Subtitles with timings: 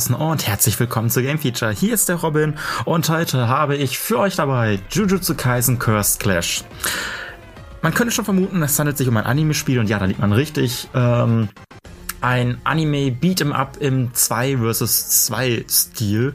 [0.00, 1.72] Draußen und herzlich willkommen zu Game Feature.
[1.72, 2.54] Hier ist der Robin
[2.86, 6.64] und heute habe ich für euch dabei Jujutsu Kaisen Cursed Clash.
[7.82, 10.32] Man könnte schon vermuten, es handelt sich um ein Anime-Spiel und ja, da liegt man
[10.32, 10.88] richtig.
[10.94, 11.50] Ähm,
[12.22, 16.34] ein Anime Beat'em Up im 2 vs 2 Stil.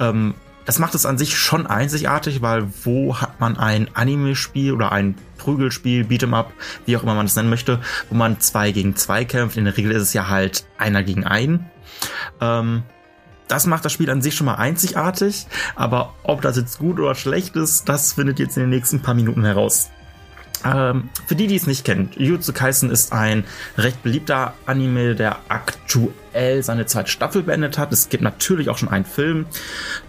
[0.00, 0.32] Ähm,
[0.64, 5.14] das macht es an sich schon einzigartig, weil wo hat man ein Anime-Spiel oder ein
[5.36, 6.54] Prügelspiel, Beat'em Up,
[6.86, 9.58] wie auch immer man es nennen möchte, wo man zwei gegen zwei kämpft.
[9.58, 11.68] In der Regel ist es ja halt einer gegen einen.
[12.40, 12.84] Ähm,
[13.48, 17.14] das macht das Spiel an sich schon mal einzigartig, aber ob das jetzt gut oder
[17.14, 19.90] schlecht ist, das findet jetzt in den nächsten paar Minuten heraus.
[20.64, 23.44] Ähm, für die, die es nicht kennen, Jujutsu Kaisen ist ein
[23.76, 27.92] recht beliebter Anime, der aktuell seine zweite Staffel beendet hat.
[27.92, 29.46] Es gibt natürlich auch schon einen Film.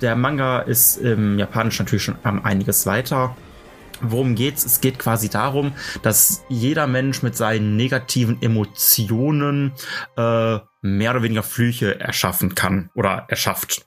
[0.01, 3.35] Der Manga ist im Japanischen natürlich schon einiges weiter.
[4.01, 4.65] Worum geht's?
[4.65, 9.73] Es geht quasi darum, dass jeder Mensch mit seinen negativen Emotionen
[10.17, 13.85] äh, mehr oder weniger Flüche erschaffen kann oder erschafft.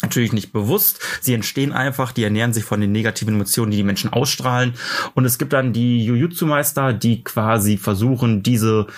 [0.00, 1.00] Natürlich nicht bewusst.
[1.20, 4.74] Sie entstehen einfach, die ernähren sich von den negativen Emotionen, die die Menschen ausstrahlen.
[5.14, 8.88] Und es gibt dann die Jujutsu-Meister, die quasi versuchen, diese,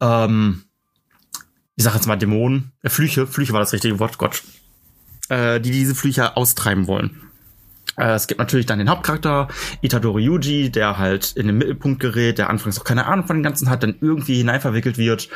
[0.00, 0.62] ähm,
[1.74, 4.44] ich sag jetzt mal Dämonen, äh, Flüche, Flüche war das richtige Wort, Gott,
[5.28, 7.22] äh, die diese Flüche austreiben wollen.
[7.96, 9.48] Äh, es gibt natürlich dann den Hauptcharakter,
[9.80, 13.42] Itadori Yuji, der halt in den Mittelpunkt gerät, der anfangs auch keine Ahnung von dem
[13.42, 15.30] Ganzen hat, dann irgendwie hineinverwickelt wird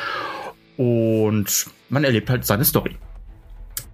[0.77, 2.97] und man erlebt halt seine Story.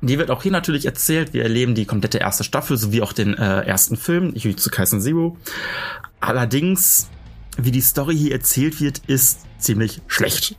[0.01, 1.33] Die wird auch hier natürlich erzählt.
[1.33, 5.37] Wir erleben die komplette erste Staffel sowie auch den äh, ersten Film, Jujutsu Kaisen Zero.
[6.19, 7.09] Allerdings,
[7.57, 10.55] wie die Story hier erzählt wird, ist ziemlich schlecht.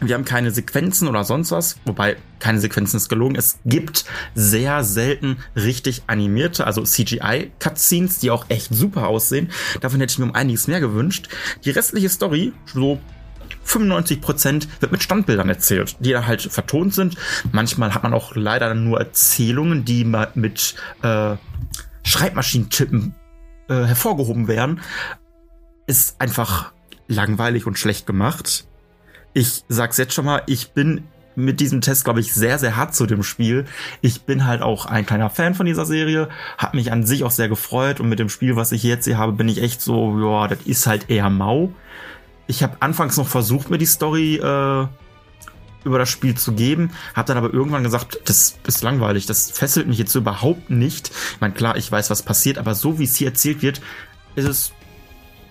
[0.00, 3.36] Wir haben keine Sequenzen oder sonst was, wobei keine Sequenzen ist gelogen.
[3.36, 9.50] Es gibt sehr selten richtig animierte, also CGI-Cutscenes, die auch echt super aussehen.
[9.80, 11.28] Davon hätte ich mir um einiges mehr gewünscht.
[11.64, 12.98] Die restliche Story, so
[13.66, 17.16] 95% wird mit Standbildern erzählt, die halt vertont sind.
[17.52, 21.36] Manchmal hat man auch leider nur Erzählungen, die mit äh,
[22.02, 23.14] Schreibmaschinentippen
[23.68, 24.80] äh, hervorgehoben werden.
[25.86, 26.72] Ist einfach
[27.08, 28.66] langweilig und schlecht gemacht
[29.34, 31.02] ich sag's jetzt schon mal, ich bin
[31.36, 33.64] mit diesem Test, glaube ich, sehr, sehr hart zu dem Spiel.
[34.00, 37.32] Ich bin halt auch ein kleiner Fan von dieser Serie, hat mich an sich auch
[37.32, 40.16] sehr gefreut und mit dem Spiel, was ich jetzt hier habe, bin ich echt so,
[40.20, 41.72] ja, das ist halt eher mau.
[42.46, 44.86] Ich habe anfangs noch versucht, mir die Story äh,
[45.84, 49.86] über das Spiel zu geben, habe dann aber irgendwann gesagt, das ist langweilig, das fesselt
[49.86, 51.10] mich jetzt überhaupt nicht.
[51.34, 53.80] Ich meine, klar, ich weiß, was passiert, aber so wie es hier erzählt wird,
[54.34, 54.72] ist es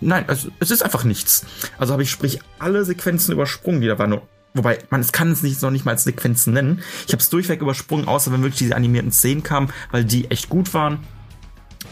[0.05, 1.45] Nein, also, es ist einfach nichts.
[1.77, 4.19] Also habe ich sprich alle Sequenzen übersprungen, die da waren.
[4.53, 6.83] Wobei, man es kann es nicht, noch nicht mal als Sequenzen nennen.
[7.07, 10.49] Ich habe es durchweg übersprungen, außer wenn wirklich diese animierten Szenen kamen, weil die echt
[10.49, 10.99] gut waren.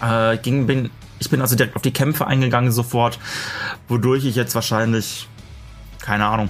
[0.01, 0.90] Äh, ging, bin,
[1.22, 3.20] ich bin also direkt auf die Kämpfe eingegangen sofort,
[3.88, 5.30] wodurch ich jetzt wahrscheinlich,
[6.02, 6.50] keine Ahnung,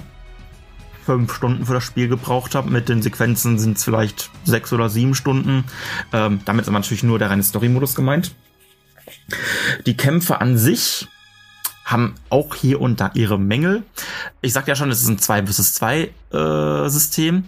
[1.04, 2.70] fünf Stunden für das Spiel gebraucht habe.
[2.70, 5.64] Mit den Sequenzen sind es vielleicht sechs oder sieben Stunden.
[6.12, 8.34] Ähm, damit ist aber natürlich nur der reine Story-Modus gemeint.
[9.84, 11.06] Die Kämpfe an sich
[11.84, 13.82] haben auch hier und da ihre Mängel.
[14.40, 17.44] Ich sag ja schon, es ist ein 2 vs 2 äh, System.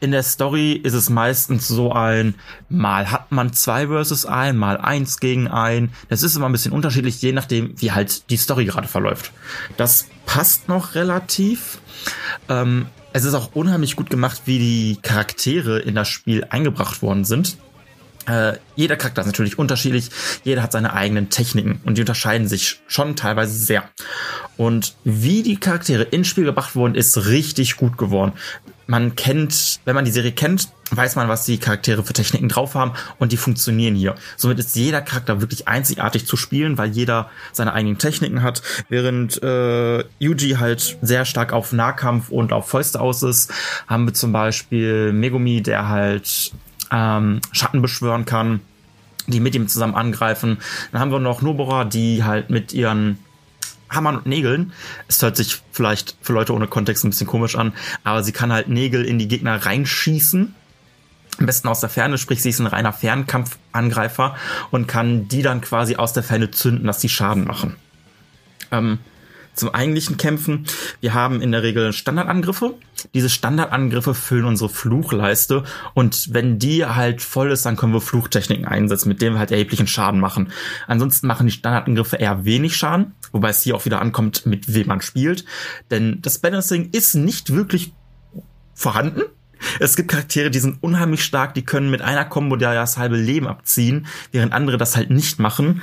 [0.00, 2.34] In der Story ist es meistens so ein,
[2.68, 5.90] mal hat man 2 versus 1, mal 1 gegen 1.
[6.08, 9.32] Das ist immer ein bisschen unterschiedlich, je nachdem, wie halt die Story gerade verläuft.
[9.76, 11.78] Das passt noch relativ.
[12.48, 17.24] Ähm, es ist auch unheimlich gut gemacht, wie die Charaktere in das Spiel eingebracht worden
[17.24, 17.58] sind.
[18.26, 20.10] Äh, jeder Charakter ist natürlich unterschiedlich,
[20.44, 23.84] jeder hat seine eigenen Techniken und die unterscheiden sich schon teilweise sehr.
[24.56, 28.32] Und wie die Charaktere ins Spiel gebracht wurden, ist richtig gut geworden.
[28.86, 32.74] Man kennt, wenn man die Serie kennt, weiß man, was die Charaktere für Techniken drauf
[32.74, 34.14] haben und die funktionieren hier.
[34.36, 38.62] Somit ist jeder Charakter wirklich einzigartig zu spielen, weil jeder seine eigenen Techniken hat.
[38.88, 43.52] Während äh, Yuji halt sehr stark auf Nahkampf und auf Fäuste aus ist,
[43.86, 46.52] haben wir zum Beispiel Megumi, der halt
[46.92, 48.60] ähm, Schatten beschwören kann,
[49.26, 50.58] die mit ihm zusammen angreifen.
[50.92, 53.18] Dann haben wir noch Nobora, die halt mit ihren
[53.88, 54.72] Hammern und Nägeln.
[55.08, 57.72] Es hört sich vielleicht für Leute ohne Kontext ein bisschen komisch an,
[58.04, 60.54] aber sie kann halt Nägel in die Gegner reinschießen.
[61.38, 64.36] Am besten aus der Ferne, sprich, sie ist ein reiner Fernkampfangreifer
[64.70, 67.76] und kann die dann quasi aus der Ferne zünden, dass die Schaden machen.
[68.70, 68.98] Ähm,
[69.54, 70.66] zum eigentlichen Kämpfen.
[71.00, 72.74] Wir haben in der Regel Standardangriffe.
[73.14, 75.64] Diese Standardangriffe füllen unsere Fluchleiste
[75.94, 79.50] und wenn die halt voll ist, dann können wir Fluchtechniken einsetzen, mit denen wir halt
[79.50, 80.52] erheblichen Schaden machen.
[80.86, 84.86] Ansonsten machen die Standardangriffe eher wenig Schaden, wobei es hier auch wieder ankommt, mit wem
[84.86, 85.44] man spielt.
[85.90, 87.92] Denn das Balancing ist nicht wirklich
[88.74, 89.22] vorhanden.
[89.78, 93.16] Es gibt Charaktere, die sind unheimlich stark, die können mit einer Combo ja das halbe
[93.16, 95.82] Leben abziehen, während andere das halt nicht machen.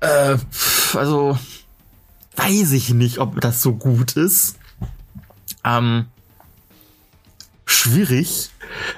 [0.00, 0.36] Äh,
[0.94, 1.38] also
[2.36, 4.58] weiß ich nicht, ob das so gut ist.
[5.64, 6.06] Ähm,
[7.64, 8.50] schwierig.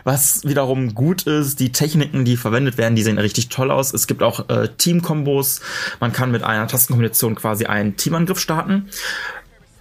[0.05, 3.93] Was wiederum gut ist, die Techniken, die verwendet werden, die sehen richtig toll aus.
[3.93, 5.61] Es gibt auch äh, Team-Kombos.
[6.01, 8.89] Man kann mit einer Tastenkombination quasi einen Teamangriff starten.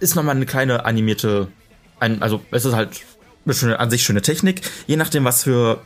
[0.00, 1.48] Ist nochmal eine kleine animierte,
[2.00, 3.02] ein, also es ist halt
[3.46, 4.62] eine, an sich schöne Technik.
[4.86, 5.82] Je nachdem, was für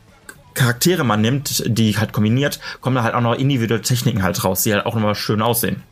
[0.54, 4.62] Charaktere man nimmt, die halt kombiniert, kommen da halt auch noch individuelle Techniken halt raus,
[4.62, 5.82] die halt auch nochmal schön aussehen.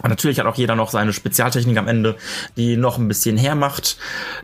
[0.00, 2.16] Und natürlich hat auch jeder noch seine Spezialtechnik am Ende,
[2.56, 3.98] die noch ein bisschen hermacht.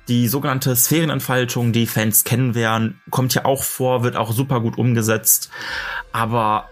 [0.07, 4.77] Die sogenannte Sphärenentfaltung, die Fans kennen werden, kommt ja auch vor, wird auch super gut
[4.77, 5.51] umgesetzt.
[6.13, 6.69] Aber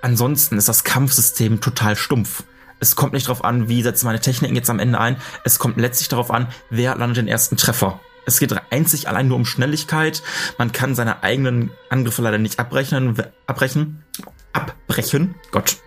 [0.00, 2.44] ansonsten ist das Kampfsystem total stumpf.
[2.80, 5.16] Es kommt nicht darauf an, wie setzt meine Techniken jetzt am Ende ein.
[5.44, 8.00] Es kommt letztlich darauf an, wer landet den ersten Treffer.
[8.24, 10.22] Es geht einzig allein nur um Schnelligkeit.
[10.58, 13.16] Man kann seine eigenen Angriffe leider nicht abbrechen.
[13.46, 14.04] Abbrechen.
[14.52, 15.34] Abbrechen.
[15.50, 15.78] Gott.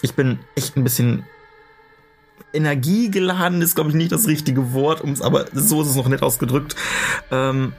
[0.00, 1.24] Ich bin echt ein bisschen
[2.52, 6.22] energiegeladen ist, glaube ich, nicht das richtige Wort, ums, aber so ist es noch nett
[6.22, 6.76] ausgedrückt.
[7.30, 7.72] Ähm,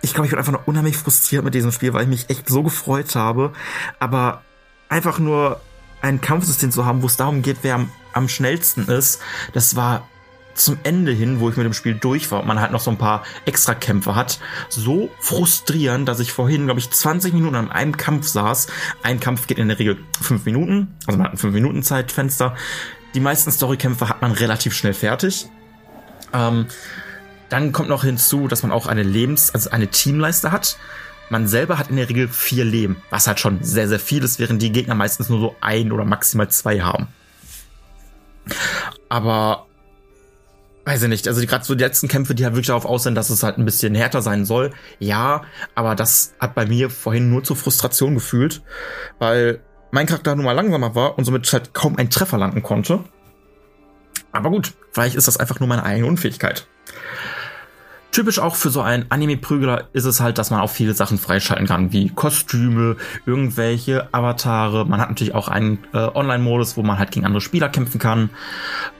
[0.00, 2.48] ich glaube, ich bin einfach noch unheimlich frustriert mit diesem Spiel, weil ich mich echt
[2.48, 3.52] so gefreut habe.
[4.00, 4.42] Aber
[4.88, 5.60] einfach nur
[6.00, 9.20] ein Kampfsystem zu haben, wo es darum geht, wer am, am schnellsten ist,
[9.52, 10.08] das war
[10.54, 12.90] zum Ende hin, wo ich mit dem Spiel durch war und man halt noch so
[12.90, 17.96] ein paar Extrakämpfe hat, so frustrierend, dass ich vorhin, glaube ich, 20 Minuten an einem
[17.96, 18.66] Kampf saß.
[19.02, 22.54] Ein Kampf geht in der Regel 5 Minuten, also man hat ein 5 Minuten Zeitfenster.
[23.14, 25.46] Die meisten Storykämpfe hat man relativ schnell fertig.
[26.32, 26.66] Ähm,
[27.48, 30.78] dann kommt noch hinzu, dass man auch eine Lebens-, also eine Teamleiste hat.
[31.28, 34.38] Man selber hat in der Regel vier Leben, was halt schon sehr, sehr viel ist,
[34.38, 37.08] während die Gegner meistens nur so ein oder maximal zwei haben.
[39.08, 39.66] Aber
[40.84, 43.30] weiß ich nicht, also gerade so die letzten Kämpfe, die halt wirklich darauf aussehen, dass
[43.30, 44.72] es halt ein bisschen härter sein soll.
[44.98, 45.42] Ja,
[45.74, 48.62] aber das hat bei mir vorhin nur zur Frustration gefühlt,
[49.18, 49.60] weil
[49.92, 53.04] mein Charakter nun mal langsamer war und somit halt kaum einen Treffer landen konnte.
[54.32, 56.66] Aber gut, vielleicht ist das einfach nur meine eigene Unfähigkeit.
[58.10, 61.66] Typisch auch für so einen Anime-Prügler ist es halt, dass man auch viele Sachen freischalten
[61.66, 64.84] kann, wie Kostüme, irgendwelche Avatare.
[64.84, 68.28] Man hat natürlich auch einen äh, Online-Modus, wo man halt gegen andere Spieler kämpfen kann.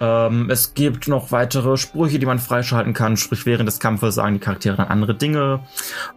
[0.00, 4.34] Ähm, es gibt noch weitere Sprüche, die man freischalten kann, sprich während des Kampfes sagen
[4.34, 5.60] die Charaktere dann andere Dinge.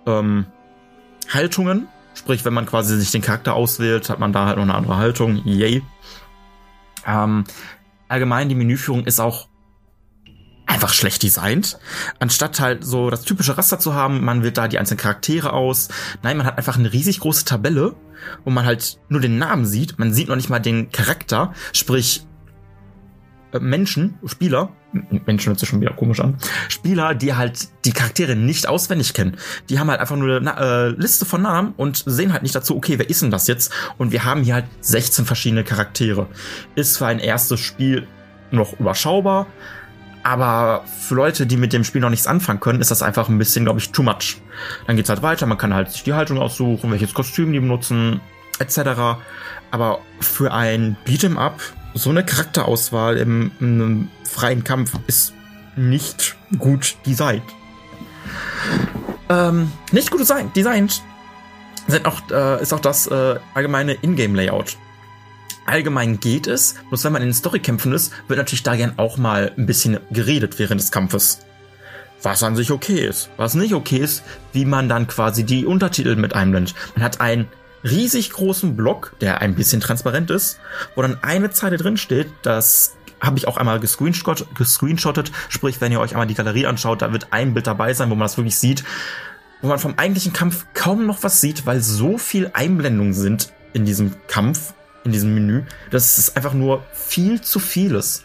[0.06, 0.45] Ähm,
[1.33, 4.73] Haltungen, sprich wenn man quasi sich den Charakter auswählt, hat man da halt noch eine
[4.73, 5.41] andere Haltung.
[5.45, 5.83] Yay.
[7.06, 7.44] Ähm,
[8.07, 9.47] allgemein die Menüführung ist auch
[10.65, 11.77] einfach schlecht designt.
[12.19, 15.89] Anstatt halt so das typische Raster zu haben, man wählt da die einzelnen Charaktere aus.
[16.23, 17.95] Nein, man hat einfach eine riesig große Tabelle,
[18.44, 20.00] wo man halt nur den Namen sieht.
[20.00, 22.25] Man sieht noch nicht mal den Charakter, sprich
[23.51, 24.71] äh, Menschen, Spieler,
[25.25, 26.38] Menschen hört sich schon wieder komisch an,
[26.69, 29.38] Spieler, die halt die Charaktere nicht auswendig kennen.
[29.69, 32.75] Die haben halt einfach nur eine äh, Liste von Namen und sehen halt nicht dazu,
[32.75, 33.71] okay, wer ist denn das jetzt?
[33.97, 36.27] Und wir haben hier halt 16 verschiedene Charaktere.
[36.75, 38.07] Ist für ein erstes Spiel
[38.51, 39.47] noch überschaubar,
[40.24, 43.38] aber für Leute, die mit dem Spiel noch nichts anfangen können, ist das einfach ein
[43.38, 44.38] bisschen, glaube ich, too much.
[44.88, 48.22] Dann geht's halt weiter, man kann halt sich die Haltung aussuchen, welches Kostüm die benutzen,
[48.58, 49.19] etc.
[49.69, 51.62] Aber für ein Beat'em Up,
[51.95, 55.33] so eine Charakterauswahl im, einem freien Kampf ist
[55.75, 57.43] nicht gut designt.
[59.29, 60.55] Ähm, nicht gut designt.
[60.55, 61.01] Designt
[61.87, 64.77] sind auch, äh, ist auch das äh, allgemeine Ingame-Layout.
[65.65, 69.17] Allgemein geht es, bloß wenn man in den Storykämpfen ist, wird natürlich da gern auch
[69.17, 71.39] mal ein bisschen geredet während des Kampfes.
[72.21, 73.29] Was an sich okay ist.
[73.37, 76.75] Was nicht okay ist, wie man dann quasi die Untertitel mit einblendet.
[76.95, 77.47] Man hat einen
[77.86, 80.60] riesig großen Block, der ein bisschen transparent ist,
[80.96, 85.92] wo dann eine Zeile drin steht, das habe ich auch einmal gescreenshot, gescreenshottet, sprich, wenn
[85.92, 88.38] ihr euch einmal die Galerie anschaut, da wird ein Bild dabei sein, wo man das
[88.38, 88.84] wirklich sieht,
[89.62, 93.86] wo man vom eigentlichen Kampf kaum noch was sieht, weil so viel Einblendungen sind in
[93.86, 94.74] diesem Kampf,
[95.04, 95.63] in diesem Menü.
[95.92, 98.24] Das ist einfach nur viel zu vieles.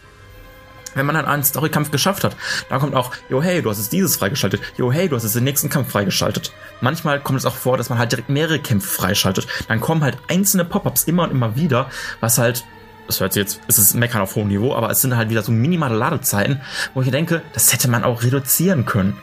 [0.93, 2.35] Wenn man dann einen Storykampf geschafft hat,
[2.69, 5.35] dann kommt auch, yo hey, du hast jetzt dieses freigeschaltet, yo hey, du hast jetzt
[5.35, 6.51] den nächsten Kampf freigeschaltet.
[6.81, 9.47] Manchmal kommt es auch vor, dass man halt direkt mehrere Kämpfe freischaltet.
[9.67, 12.65] Dann kommen halt einzelne Pop-ups immer und immer wieder, was halt,
[13.07, 15.43] das hört sich jetzt, es ist Meckern auf hohem Niveau, aber es sind halt wieder
[15.43, 16.61] so minimale Ladezeiten,
[16.93, 19.17] wo ich denke, das hätte man auch reduzieren können.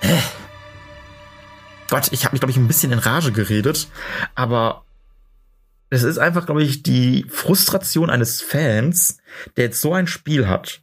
[0.00, 0.18] Hä?
[1.88, 3.88] Gott, ich habe mich, glaube ich, ein bisschen in Rage geredet,
[4.36, 4.84] aber
[5.90, 9.18] es ist einfach, glaube ich, die Frustration eines Fans,
[9.56, 10.82] der jetzt so ein Spiel hat.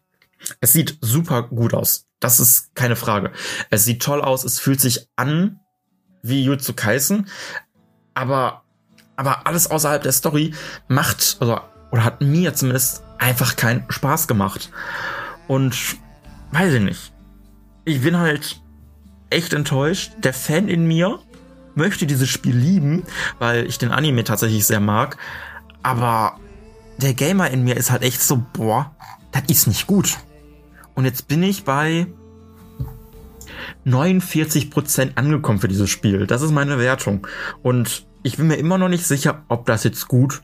[0.59, 2.05] Es sieht super gut aus.
[2.19, 3.31] Das ist keine Frage.
[3.69, 4.43] Es sieht toll aus.
[4.43, 5.59] Es fühlt sich an
[6.23, 7.27] wie Jutsu Kaisen.
[8.13, 8.63] Aber,
[9.15, 10.53] aber alles außerhalb der Story
[10.87, 11.59] macht, also,
[11.91, 14.71] oder hat mir zumindest einfach keinen Spaß gemacht.
[15.47, 15.97] Und
[16.51, 17.13] weiß ich nicht.
[17.85, 18.59] Ich bin halt
[19.29, 20.11] echt enttäuscht.
[20.19, 21.19] Der Fan in mir
[21.77, 23.03] möchte dieses Spiel lieben,
[23.39, 25.17] weil ich den Anime tatsächlich sehr mag.
[25.83, 26.39] Aber
[26.97, 28.95] der Gamer in mir ist halt echt so, boah,
[29.31, 30.17] das ist nicht gut.
[30.95, 32.07] Und jetzt bin ich bei
[33.85, 36.27] 49% angekommen für dieses Spiel.
[36.27, 37.27] Das ist meine Wertung.
[37.61, 40.41] Und ich bin mir immer noch nicht sicher, ob das jetzt gut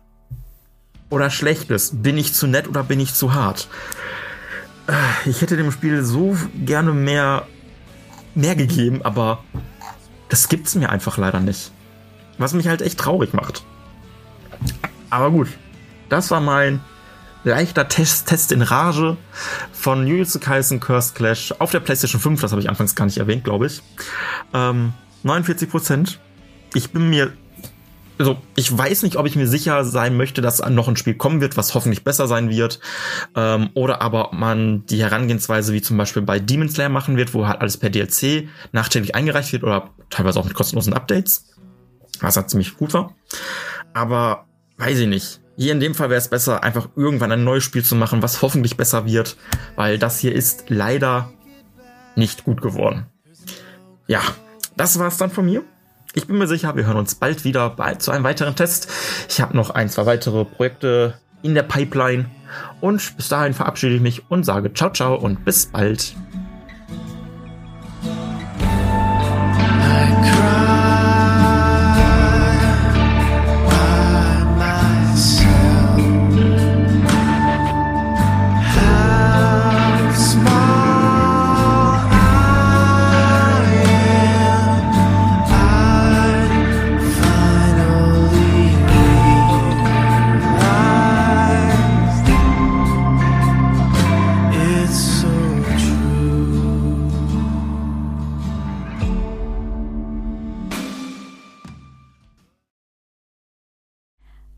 [1.09, 2.01] oder schlecht ist.
[2.03, 3.67] Bin ich zu nett oder bin ich zu hart?
[5.25, 7.47] Ich hätte dem Spiel so gerne mehr,
[8.35, 9.43] mehr gegeben, aber
[10.33, 11.71] das gibt's mir einfach leider nicht.
[12.39, 13.63] Was mich halt echt traurig macht.
[15.11, 15.47] Aber gut,
[16.09, 16.79] das war mein
[17.43, 19.15] leichter Test, Test in Rage
[19.73, 22.41] von Jujutsu Kaisen Cursed Clash auf der PlayStation 5.
[22.41, 23.83] Das habe ich anfangs gar nicht erwähnt, glaube ich.
[24.55, 26.19] Ähm, 49 Prozent.
[26.73, 27.33] Ich bin mir
[28.17, 31.41] also ich weiß nicht, ob ich mir sicher sein möchte, dass noch ein Spiel kommen
[31.41, 32.79] wird, was hoffentlich besser sein wird.
[33.35, 37.33] Ähm, oder aber ob man die Herangehensweise wie zum Beispiel bei Demon Slayer machen wird,
[37.33, 41.49] wo halt alles per DLC nachträglich eingereicht wird oder teilweise auch mit kostenlosen Updates.
[42.19, 43.15] Was halt ziemlich gut war.
[43.93, 44.45] Aber
[44.77, 45.39] weiß ich nicht.
[45.55, 48.41] Hier in dem Fall wäre es besser, einfach irgendwann ein neues Spiel zu machen, was
[48.41, 49.37] hoffentlich besser wird,
[49.75, 51.31] weil das hier ist leider
[52.15, 53.05] nicht gut geworden.
[54.07, 54.21] Ja,
[54.75, 55.63] das war's dann von mir.
[56.15, 58.87] Ich bin mir sicher, wir hören uns bald wieder bei, zu einem weiteren Test.
[59.29, 62.25] Ich habe noch ein, zwei weitere Projekte in der Pipeline.
[62.81, 66.15] Und bis dahin verabschiede ich mich und sage ciao, ciao und bis bald.